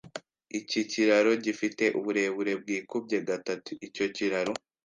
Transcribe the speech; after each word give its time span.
Iki 0.59 0.81
kiraro 0.91 1.31
gifite 1.45 1.83
uburebure 1.99 2.53
bwikubye 2.61 3.17
gatatu 3.29 3.71
icyo 3.87 4.05
kiraro. 4.15 4.53